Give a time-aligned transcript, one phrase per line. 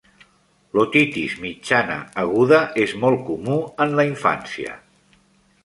[0.77, 4.75] L'otitis mitjana aguda és molt comú en la infància.